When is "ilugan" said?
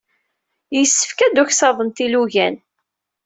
2.05-2.55